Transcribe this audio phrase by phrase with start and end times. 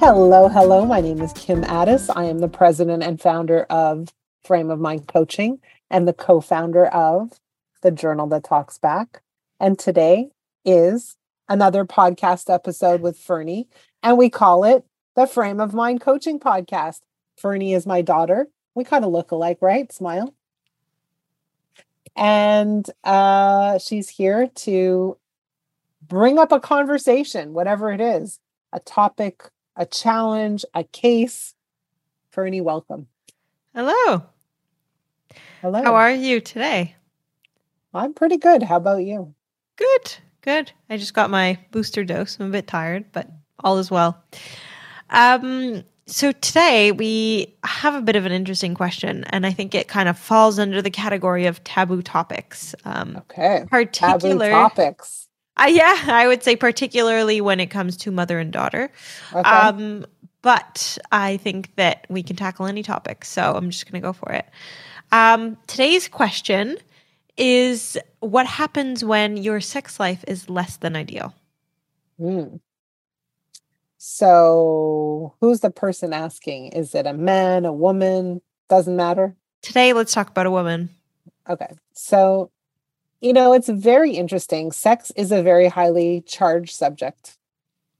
[0.00, 0.84] Hello, hello.
[0.84, 2.08] My name is Kim Addis.
[2.08, 5.58] I am the president and founder of Frame of Mind Coaching
[5.90, 7.40] and the co founder of
[7.82, 9.22] the Journal That Talks Back.
[9.58, 10.28] And today
[10.64, 11.16] is
[11.48, 13.64] another podcast episode with Ferne,
[14.00, 14.84] and we call it
[15.16, 17.00] the Frame of Mind Coaching Podcast.
[17.36, 18.46] Ferne is my daughter.
[18.76, 19.92] We kind of look alike, right?
[19.92, 20.32] Smile.
[22.14, 25.18] And uh, she's here to
[26.06, 28.38] bring up a conversation, whatever it is,
[28.72, 31.54] a topic, a challenge, a case.
[32.30, 33.06] Ferne, welcome.
[33.74, 34.24] Hello.
[35.62, 35.82] Hello.
[35.82, 36.96] How are you today?
[37.94, 38.62] I'm pretty good.
[38.64, 39.34] How about you?
[39.76, 40.16] Good.
[40.42, 40.72] Good.
[40.90, 42.38] I just got my booster dose.
[42.38, 43.28] I'm a bit tired, but
[43.60, 44.22] all is well.
[45.10, 49.88] Um, so today we have a bit of an interesting question, and I think it
[49.88, 52.74] kind of falls under the category of taboo topics.
[52.84, 53.64] Um, okay.
[53.70, 55.27] Particular taboo topics.
[55.58, 58.90] Uh, yeah, I would say particularly when it comes to mother and daughter.
[59.32, 59.48] Okay.
[59.48, 60.06] Um,
[60.42, 64.12] but I think that we can tackle any topic, so I'm just going to go
[64.12, 64.46] for it.
[65.10, 66.76] Um, today's question
[67.36, 71.34] is what happens when your sex life is less than ideal?
[72.20, 72.60] Mm.
[73.98, 76.68] So, who's the person asking?
[76.68, 78.40] Is it a man, a woman?
[78.68, 79.36] Doesn't matter.
[79.62, 80.90] Today, let's talk about a woman.
[81.48, 81.74] Okay.
[81.94, 82.50] So,
[83.20, 84.72] you know, it's very interesting.
[84.72, 87.36] Sex is a very highly charged subject,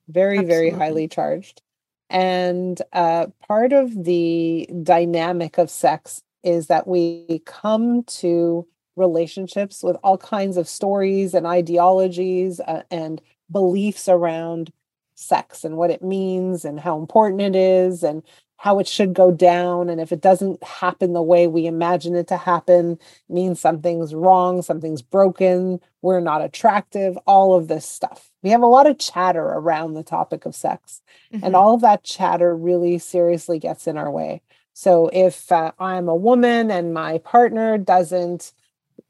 [0.09, 0.55] very, Absolutely.
[0.55, 1.63] very highly charged.
[2.11, 8.67] And uh, part of the dynamic of sex is that we come to
[8.97, 14.73] relationships with all kinds of stories and ideologies uh, and beliefs around
[15.15, 18.23] sex and what it means and how important it is and
[18.59, 22.27] how it should go down and if it doesn't happen the way we imagine it
[22.29, 28.51] to happen means something's wrong something's broken we're not attractive all of this stuff we
[28.51, 31.01] have a lot of chatter around the topic of sex
[31.33, 31.45] mm-hmm.
[31.45, 34.43] and all of that chatter really seriously gets in our way
[34.75, 38.53] so if uh, i'm a woman and my partner doesn't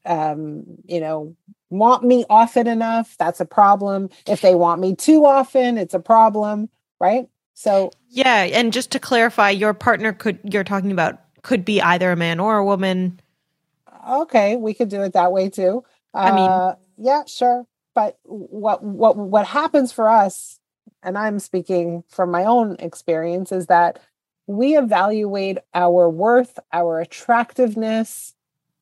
[0.05, 1.35] um, you know,
[1.69, 4.09] want me often enough, that's a problem.
[4.27, 7.27] If they want me too often, it's a problem, right?
[7.59, 12.09] So yeah, and just to clarify, your partner could you're talking about could be either
[12.09, 13.19] a man or a woman.
[14.09, 15.83] Okay, we could do it that way too.
[16.13, 17.67] I mean, uh, yeah, sure.
[17.93, 20.57] But what what what happens for us,
[21.03, 23.99] and I'm speaking from my own experience, is that
[24.47, 28.35] we evaluate our worth, our attractiveness,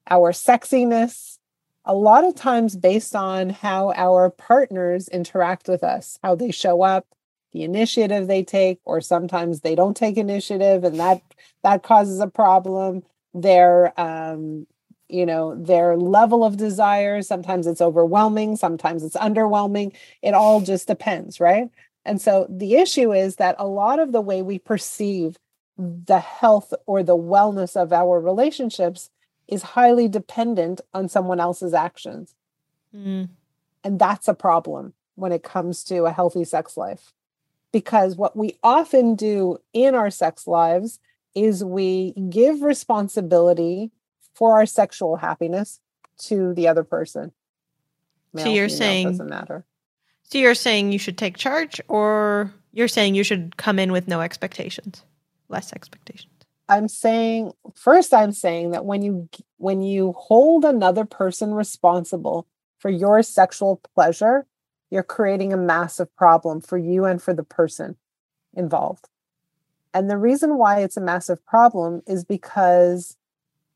[0.07, 1.39] our sexiness,
[1.83, 6.83] a lot of times based on how our partners interact with us, how they show
[6.83, 7.07] up,
[7.53, 11.21] the initiative they take, or sometimes they don't take initiative and that
[11.63, 13.03] that causes a problem.
[13.33, 14.67] Their um,
[15.09, 19.95] you know, their level of desire, sometimes it's overwhelming, sometimes it's underwhelming.
[20.21, 21.69] It all just depends, right?
[22.05, 25.37] And so the issue is that a lot of the way we perceive
[25.77, 29.09] the health or the wellness of our relationships
[29.47, 32.33] is highly dependent on someone else's actions.
[32.95, 33.29] Mm.
[33.83, 37.13] And that's a problem when it comes to a healthy sex life.
[37.77, 40.99] Because what we often do in our sex lives
[41.35, 43.91] is we give responsibility
[44.33, 45.79] for our sexual happiness
[46.23, 47.31] to the other person.
[48.33, 49.63] Male, so you're saying doesn't matter.
[50.23, 54.07] So you're saying you should take charge or you're saying you should come in with
[54.07, 55.03] no expectations,
[55.47, 56.33] less expectations.
[56.67, 62.47] I'm saying first I'm saying that when you when you hold another person responsible
[62.79, 64.47] for your sexual pleasure,
[64.89, 67.97] you're creating a massive problem for you and for the person
[68.53, 69.09] involved.
[69.93, 73.17] And the reason why it's a massive problem is because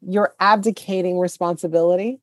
[0.02, 2.20] you're abdicating responsibility.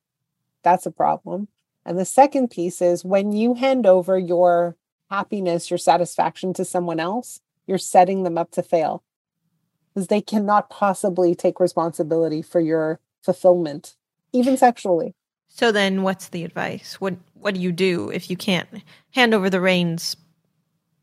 [0.63, 1.47] That's a problem.
[1.85, 4.75] And the second piece is when you hand over your
[5.09, 9.03] happiness, your satisfaction to someone else, you're setting them up to fail
[9.93, 13.95] because they cannot possibly take responsibility for your fulfillment,
[14.31, 15.15] even sexually.
[15.49, 16.95] So then what's the advice?
[17.01, 18.69] What what do you do if you can't
[19.11, 20.15] hand over the reins?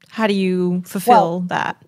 [0.09, 1.85] How do you fulfill well, that?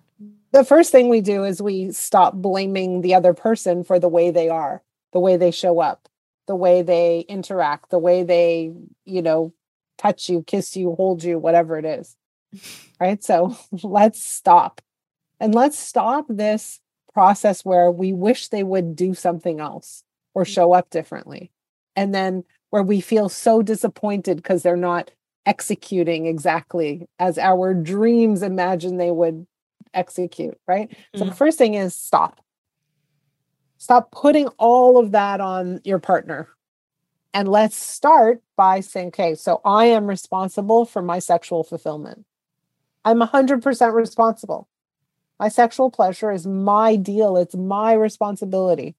[0.51, 4.31] The first thing we do is we stop blaming the other person for the way
[4.31, 4.83] they are,
[5.13, 6.09] the way they show up,
[6.47, 8.73] the way they interact, the way they,
[9.05, 9.53] you know,
[9.97, 12.15] touch you, kiss you, hold you, whatever it is.
[12.99, 13.23] Right?
[13.23, 14.81] So let's stop.
[15.39, 16.81] And let's stop this
[17.13, 20.47] process where we wish they would do something else or mm.
[20.47, 21.49] show up differently.
[21.95, 25.11] And then where we feel so disappointed because they're not
[25.45, 29.47] executing exactly as our dreams imagine they would
[29.93, 30.89] execute, right?
[30.89, 31.17] Mm-hmm.
[31.17, 31.37] So the mm.
[31.37, 32.39] first thing is stop.
[33.77, 36.49] Stop putting all of that on your partner.
[37.33, 42.25] And let's start by saying, okay, so I am responsible for my sexual fulfillment.
[43.05, 44.67] I'm 100% responsible.
[45.39, 48.95] My sexual pleasure is my deal, it's my responsibility.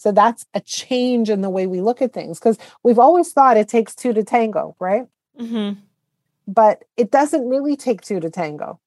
[0.00, 3.58] So that's a change in the way we look at things because we've always thought
[3.58, 5.06] it takes two to tango, right?
[5.38, 5.78] Mm-hmm.
[6.48, 8.80] But it doesn't really take two to tango.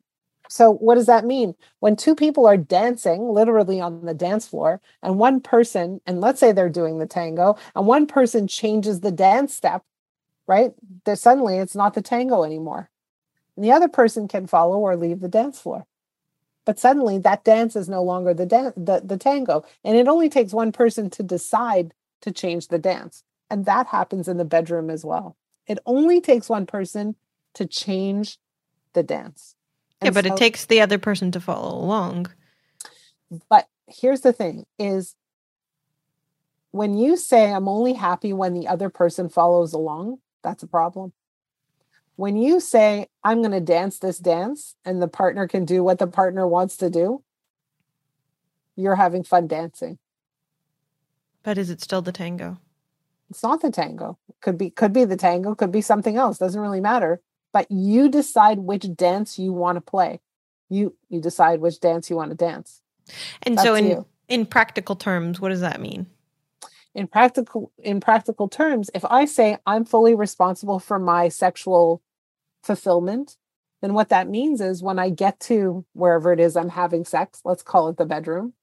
[0.49, 1.53] So, what does that mean?
[1.81, 6.39] When two people are dancing literally on the dance floor, and one person, and let's
[6.39, 9.83] say they're doing the tango, and one person changes the dance step,
[10.47, 10.71] right?
[11.13, 12.89] Suddenly it's not the tango anymore.
[13.55, 15.85] And the other person can follow or leave the dance floor.
[16.65, 19.65] But suddenly that dance is no longer the, dan- the, the tango.
[19.83, 23.23] And it only takes one person to decide to change the dance.
[23.49, 25.35] And that happens in the bedroom as well.
[25.67, 27.15] It only takes one person
[27.55, 28.37] to change
[28.93, 29.55] the dance.
[30.01, 32.27] And yeah, but so, it takes the other person to follow along.
[33.49, 35.15] But here's the thing is
[36.71, 41.13] when you say I'm only happy when the other person follows along, that's a problem.
[42.15, 45.99] When you say I'm going to dance this dance and the partner can do what
[45.99, 47.23] the partner wants to do,
[48.75, 49.97] you're having fun dancing.
[51.43, 52.57] But is it still the tango?
[53.29, 54.17] It's not the tango.
[54.41, 57.21] Could be could be the tango, could be something else, doesn't really matter
[57.53, 60.19] but you decide which dance you want to play
[60.69, 62.81] you you decide which dance you want to dance
[63.43, 64.05] and That's so in you.
[64.27, 66.07] in practical terms what does that mean
[66.95, 72.01] in practical in practical terms if i say i'm fully responsible for my sexual
[72.63, 73.37] fulfillment
[73.81, 77.41] then what that means is when i get to wherever it is i'm having sex
[77.43, 78.53] let's call it the bedroom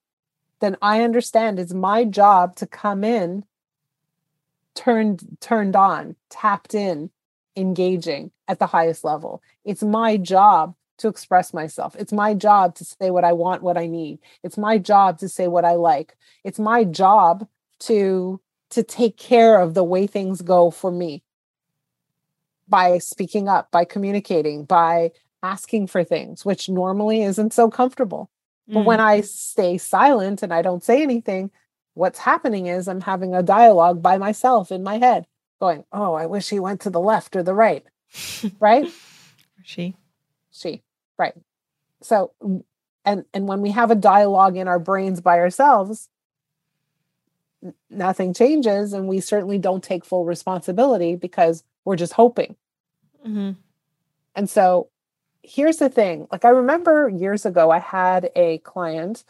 [0.61, 3.45] then i understand it's my job to come in
[4.75, 7.11] turned turned on tapped in
[7.57, 9.43] engaging at the highest level.
[9.65, 11.97] It's my job to express myself.
[11.99, 14.19] It's my job to say what I want, what I need.
[14.43, 16.17] It's my job to say what I like.
[16.45, 17.47] It's my job
[17.81, 18.41] to
[18.71, 21.25] to take care of the way things go for me
[22.69, 25.11] by speaking up, by communicating, by
[25.43, 28.31] asking for things, which normally isn't so comfortable.
[28.69, 28.75] Mm.
[28.75, 31.51] But when I stay silent and I don't say anything,
[31.95, 35.27] what's happening is I'm having a dialogue by myself in my head
[35.59, 37.85] going, Oh, I wish he went to the left or the right.
[38.61, 38.91] right?
[39.63, 39.95] She.
[40.51, 40.83] She.
[41.19, 41.35] Right.
[42.01, 42.33] So
[43.05, 46.09] and and when we have a dialogue in our brains by ourselves,
[47.91, 52.57] nothing changes and we certainly don't take full responsibility because we're just hoping.
[53.27, 53.53] Mm-hmm.
[54.35, 54.89] And so
[55.43, 59.25] here's the thing like, I remember years ago, I had a client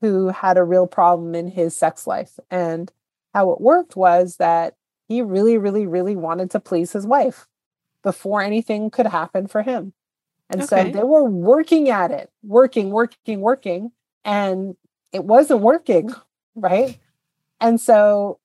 [0.00, 2.38] who had a real problem in his sex life.
[2.50, 2.92] And
[3.32, 4.74] how it worked was that
[5.08, 7.46] he really, really, really wanted to please his wife
[8.02, 9.92] before anything could happen for him.
[10.50, 10.84] And okay.
[10.84, 13.92] so they were working at it, working, working, working,
[14.24, 14.76] and
[15.12, 16.12] it wasn't working,
[16.54, 16.98] right?
[17.62, 18.40] And so,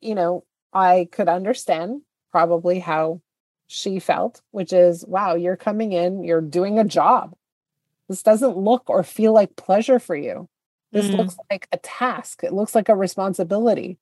[0.00, 3.20] you know, I could understand probably how
[3.68, 7.34] she felt, which is, wow, you're coming in, you're doing a job.
[8.08, 10.48] This doesn't look or feel like pleasure for you.
[10.90, 11.18] This mm.
[11.18, 12.42] looks like a task.
[12.42, 13.98] It looks like a responsibility.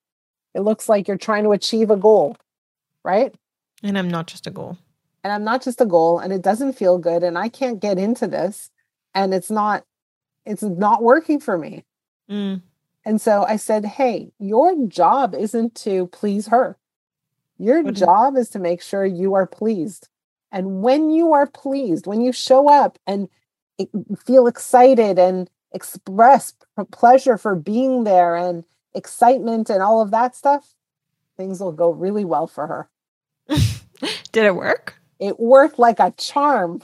[0.54, 2.36] It looks like you're trying to achieve a goal,
[3.04, 3.34] right?
[3.82, 4.78] And I'm not just a goal.
[5.22, 7.98] And I'm not just a goal and it doesn't feel good and I can't get
[7.98, 8.70] into this
[9.14, 9.84] and it's not
[10.46, 11.84] it's not working for me.
[12.30, 12.62] Mm.
[13.10, 16.78] And so I said, "Hey, your job isn't to please her.
[17.58, 20.08] Your job is to make sure you are pleased.
[20.52, 23.28] And when you are pleased, when you show up and
[24.24, 26.54] feel excited and express
[26.92, 28.62] pleasure for being there and
[28.94, 30.76] excitement and all of that stuff,
[31.36, 32.88] things will go really well for her.
[34.30, 34.94] Did it work?
[35.18, 36.80] It worked like a charm.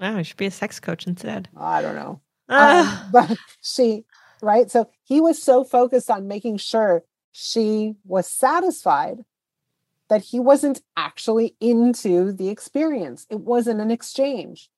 [0.00, 1.48] Oh, you should be a sex coach instead.
[1.56, 2.20] I don't know.
[2.48, 3.00] Uh.
[3.02, 4.04] Um, but she,
[4.40, 4.70] right?
[4.70, 9.24] So he was so focused on making sure she was satisfied
[10.08, 13.26] that he wasn't actually into the experience.
[13.30, 14.70] It wasn't an exchange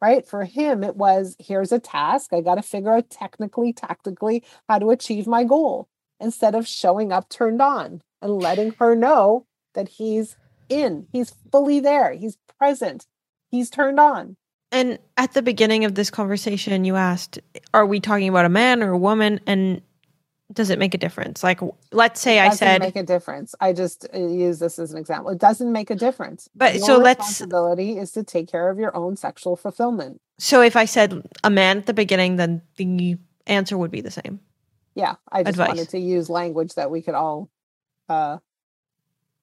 [0.00, 0.26] right?
[0.26, 2.32] For him, it was here's a task.
[2.32, 5.88] I got to figure out technically, tactically how to achieve my goal
[6.20, 10.36] instead of showing up turned on and letting her know that he's
[10.68, 13.06] in, he's fully there, he's present,
[13.50, 14.36] he's turned on.
[14.70, 17.38] And at the beginning of this conversation, you asked,
[17.72, 19.40] Are we talking about a man or a woman?
[19.46, 19.80] And
[20.52, 21.42] does it make a difference?
[21.42, 21.60] Like,
[21.92, 23.54] let's say I said, make a difference.
[23.60, 25.30] I just uh, use this as an example.
[25.30, 26.48] It doesn't make a difference.
[26.54, 30.20] But your so let's responsibility is to take care of your own sexual fulfillment.
[30.38, 34.10] So if I said a man at the beginning, then the answer would be the
[34.10, 34.40] same.
[34.94, 35.68] Yeah, I just Advice.
[35.68, 37.50] wanted to use language that we could all
[38.08, 38.38] uh,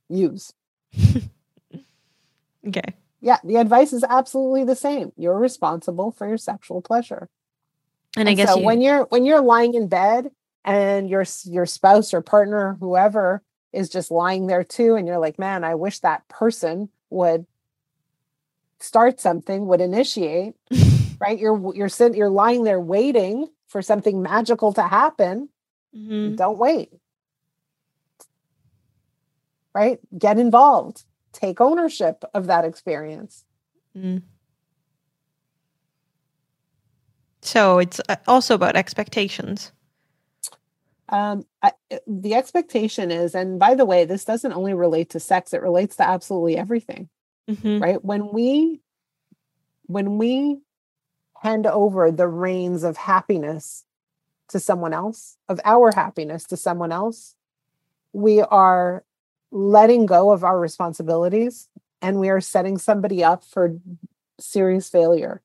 [0.09, 0.53] use.
[2.67, 2.93] okay.
[3.25, 5.11] Yeah, the advice is absolutely the same.
[5.17, 7.27] You're responsible for your sexual pleasure.
[8.15, 8.65] And, and I guess so you...
[8.65, 10.31] when you're when you're lying in bed
[10.63, 13.41] and your your spouse or partner whoever
[13.73, 17.45] is just lying there too and you're like man i wish that person would
[18.79, 20.55] start something would initiate
[21.19, 21.39] right?
[21.39, 25.49] You're you're sitting you're lying there waiting for something magical to happen.
[25.95, 26.35] Mm-hmm.
[26.35, 26.89] Don't wait.
[29.73, 29.99] Right?
[30.17, 31.03] Get involved.
[31.35, 33.43] Take ownership of that experience.
[33.95, 34.21] Mm.
[37.41, 39.73] So it's uh, also about expectations.
[41.09, 41.73] Um, I,
[42.07, 45.97] the expectation is, and by the way, this doesn't only relate to sex; it relates
[45.97, 47.09] to absolutely everything.
[47.49, 47.83] Mm-hmm.
[47.83, 48.03] Right?
[48.03, 48.79] When we,
[49.87, 50.59] when we
[51.41, 53.83] hand over the reins of happiness
[54.47, 57.35] to someone else, of our happiness to someone else,
[58.13, 59.03] we are
[59.55, 61.69] letting go of our responsibilities,
[62.01, 63.77] and we are setting somebody up for
[64.39, 65.41] serious failure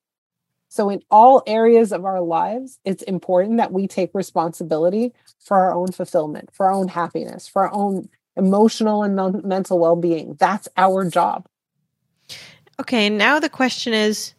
[0.72, 5.74] so, in all areas of our lives, it's important that we take responsibility for our
[5.74, 10.36] own fulfillment, for our own happiness, for our own emotional and mental well being.
[10.38, 11.48] That's our job.
[12.78, 14.32] Okay, now the question is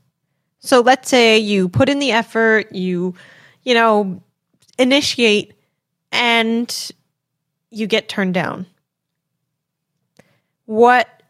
[0.59, 3.13] so let's say you put in the effort, you,
[3.63, 4.23] you know,
[4.79, 5.51] initiate,
[6.13, 6.91] and
[7.71, 8.65] you get turned down.
[10.71, 11.21] What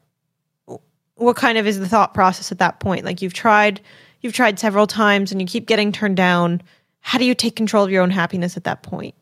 [1.15, 3.05] what kind of is the thought process at that point?
[3.05, 3.81] Like you've tried
[4.21, 6.61] you've tried several times and you keep getting turned down.
[6.99, 9.15] How do you take control of your own happiness at that point?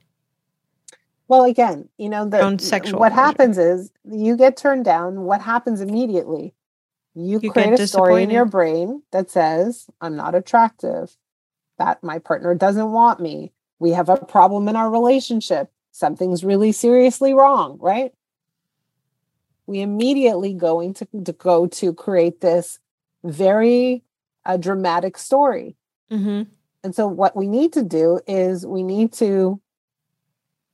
[1.30, 5.22] Well again you know the sexual what happens is you get turned down.
[5.22, 6.54] What happens immediately?
[7.16, 11.16] You, you create a story in your brain that says i'm not attractive
[11.78, 13.54] that my partner doesn't want me.
[13.80, 15.72] We have a problem in our relationship.
[15.92, 18.14] Something's really seriously wrong right
[19.70, 22.80] we immediately going to, to go to create this
[23.24, 24.04] very
[24.44, 25.76] a dramatic story.
[26.12, 26.44] Mm-hmm.
[26.84, 29.62] And so, what we need to do is we need to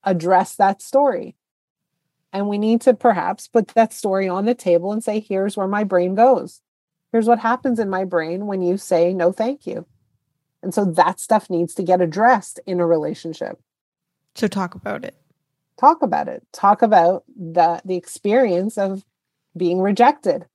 [0.04, 1.36] address that story.
[2.32, 5.68] And we need to perhaps put that story on the table and say, here's where
[5.68, 6.62] my brain goes.
[7.12, 9.86] Here's what happens in my brain when you say no, thank you.
[10.64, 13.60] And so that stuff needs to get addressed in a relationship.
[14.36, 15.16] So talk about it.
[15.80, 16.44] Talk about it.
[16.54, 19.04] Talk about the the experience of
[19.58, 20.46] being rejected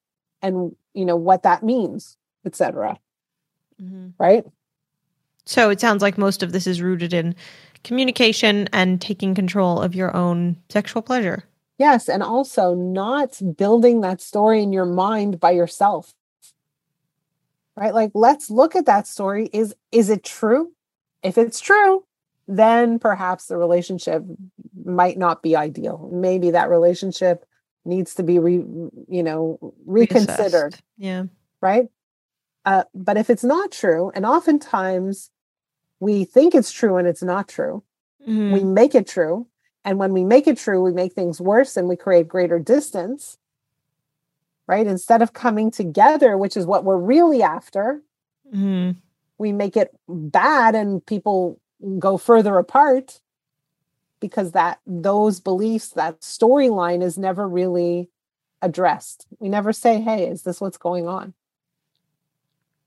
[0.43, 2.99] and you know what that means, etc
[3.83, 4.09] mm-hmm.
[4.19, 4.45] right?
[5.45, 7.35] So it sounds like most of this is rooted in
[7.83, 11.45] communication and taking control of your own sexual pleasure.
[11.79, 16.12] Yes, and also not building that story in your mind by yourself.
[17.77, 17.95] Right?
[17.95, 20.73] Like let's look at that story is is it true?
[21.23, 22.05] If it's true,
[22.50, 24.25] then perhaps the relationship
[24.85, 26.11] might not be ideal.
[26.12, 27.47] Maybe that relationship
[27.85, 28.54] needs to be re,
[29.09, 30.73] you know, reconsidered.
[30.73, 30.80] Reassessed.
[30.99, 31.25] Yeah.
[31.61, 31.88] Right?
[32.64, 35.30] Uh, but if it's not true, and oftentimes
[36.00, 37.85] we think it's true and it's not true,
[38.23, 38.52] mm-hmm.
[38.52, 39.47] we make it true.
[39.85, 43.38] And when we make it true, we make things worse and we create greater distance.
[44.66, 44.87] Right?
[44.87, 48.02] Instead of coming together, which is what we're really after,
[48.52, 48.99] mm-hmm.
[49.38, 51.61] we make it bad and people
[51.99, 53.21] go further apart
[54.21, 58.11] because that those beliefs that storyline is never really
[58.63, 61.33] addressed we never say hey is this what's going on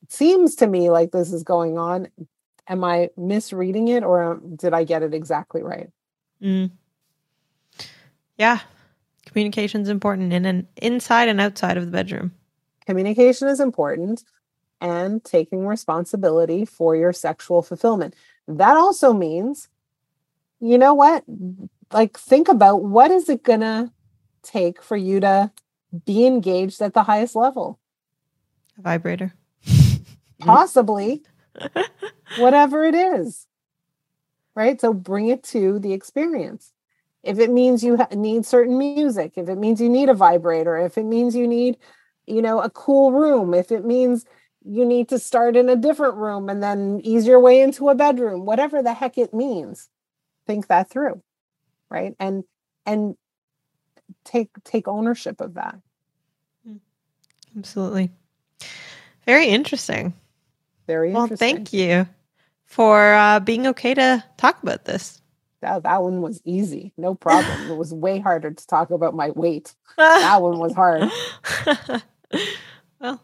[0.04, 2.10] It seems to me like this is going on.
[2.68, 5.90] Am I misreading it or did I get it exactly right?
[6.42, 6.72] Mm.
[8.38, 8.60] Yeah.
[9.26, 12.34] Communication is important in an inside and outside of the bedroom.
[12.86, 14.24] Communication is important
[14.82, 18.14] and taking responsibility for your sexual fulfillment.
[18.48, 19.70] That also means,
[20.60, 21.24] you know what?
[21.92, 23.92] Like, think about what is it going to
[24.42, 25.52] take for you to
[26.06, 27.80] be engaged at the highest level?
[28.78, 29.34] A vibrator
[30.40, 31.24] possibly
[32.38, 33.48] whatever it is
[34.56, 36.72] right so bring it to the experience
[37.24, 40.78] if it means you ha- need certain music if it means you need a vibrator
[40.78, 41.78] if it means you need
[42.26, 44.26] you know a cool room if it means
[44.66, 47.96] you need to start in a different room and then ease your way into a
[47.96, 49.90] bedroom whatever the heck it means
[50.48, 51.22] think that through
[51.90, 52.44] right and
[52.86, 53.16] and
[54.24, 55.78] take take ownership of that
[57.58, 58.10] absolutely
[59.26, 60.14] very interesting
[60.88, 62.08] very well, thank you
[62.66, 65.22] for uh, being okay to talk about this.
[65.62, 66.92] That, that one was easy.
[66.98, 67.72] No problem.
[67.72, 69.76] it was way harder to talk about my weight.
[69.98, 71.10] that one was hard.
[73.00, 73.22] well,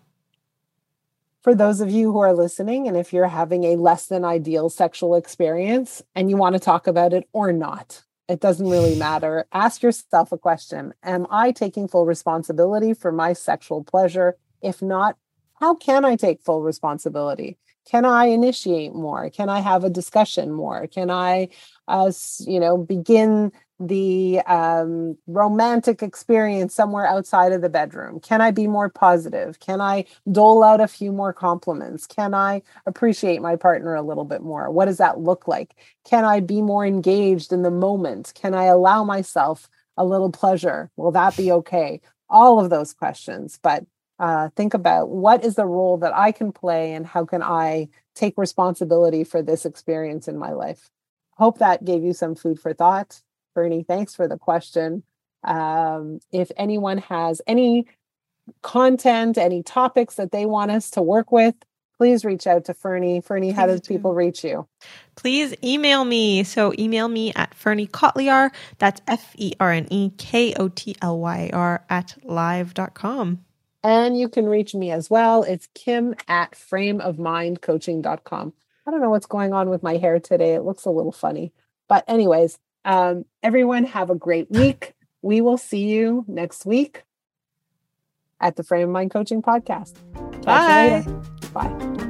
[1.50, 4.70] for those of you who are listening, and if you're having a less than ideal
[4.70, 9.48] sexual experience and you want to talk about it or not, it doesn't really matter.
[9.52, 14.38] Ask yourself a question Am I taking full responsibility for my sexual pleasure?
[14.62, 15.18] If not,
[15.56, 17.58] how can I take full responsibility?
[17.90, 19.32] Can I initiate more?
[19.32, 20.86] Can I have a discussion more?
[20.86, 21.50] Can I,
[21.88, 28.20] uh, you know, begin the um, romantic experience somewhere outside of the bedroom?
[28.20, 29.60] Can I be more positive?
[29.60, 32.06] Can I dole out a few more compliments?
[32.06, 34.70] Can I appreciate my partner a little bit more?
[34.70, 35.76] What does that look like?
[36.06, 38.34] Can I be more engaged in the moment?
[38.36, 40.92] Can I allow myself a little pleasure?
[40.98, 42.02] Will that be okay?
[42.30, 43.60] All of those questions.
[43.62, 43.86] But
[44.20, 47.88] uh, think about what is the role that I can play and how can I
[48.16, 50.90] take responsibility for this experience in my life.
[51.38, 53.22] Hope that gave you some food for thought.
[53.60, 55.04] Ferne, thanks for the question.
[55.44, 57.88] Um, if anyone has any
[58.62, 61.56] content, any topics that they want us to work with,
[61.98, 63.22] please reach out to Ferne.
[63.22, 64.68] Ferne, how does people reach you?
[65.16, 66.44] Please email me.
[66.44, 68.52] So email me at Ferne Kotlyar.
[68.78, 73.44] That's F E R N E K O T L Y R at live.com.
[73.82, 75.44] And you can reach me as well.
[75.44, 78.54] It's Kim at frameofmindcoaching.com.
[78.86, 80.56] I don't know what's going on with my hair today.
[80.56, 81.54] It looks a little funny.
[81.88, 84.94] But, anyways, um, everyone have a great week.
[85.22, 87.04] We will see you next week
[88.40, 89.96] at the Frame of Mind Coaching Podcast.
[90.44, 91.06] Bye.
[91.54, 92.06] Bye.